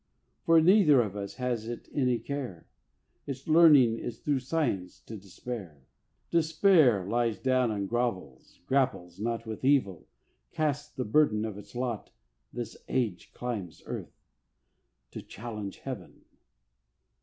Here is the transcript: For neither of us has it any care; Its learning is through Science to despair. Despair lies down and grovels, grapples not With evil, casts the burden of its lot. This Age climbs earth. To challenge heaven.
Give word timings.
For 0.47 0.59
neither 0.59 0.99
of 0.99 1.15
us 1.15 1.35
has 1.35 1.67
it 1.67 1.87
any 1.93 2.17
care; 2.17 2.65
Its 3.27 3.47
learning 3.47 3.99
is 3.99 4.17
through 4.17 4.39
Science 4.39 4.99
to 5.01 5.15
despair. 5.15 5.85
Despair 6.31 7.05
lies 7.05 7.37
down 7.37 7.69
and 7.69 7.87
grovels, 7.87 8.61
grapples 8.65 9.19
not 9.19 9.45
With 9.45 9.63
evil, 9.63 10.07
casts 10.53 10.89
the 10.91 11.05
burden 11.05 11.45
of 11.45 11.55
its 11.55 11.75
lot. 11.75 12.09
This 12.51 12.75
Age 12.87 13.31
climbs 13.35 13.83
earth. 13.85 14.19
To 15.11 15.21
challenge 15.21 15.77
heaven. 15.77 16.25